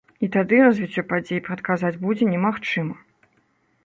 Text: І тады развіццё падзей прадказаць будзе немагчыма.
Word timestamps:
І 0.25 0.27
тады 0.35 0.59
развіццё 0.67 1.03
падзей 1.11 1.41
прадказаць 1.47 1.99
будзе 2.05 2.29
немагчыма. 2.33 2.95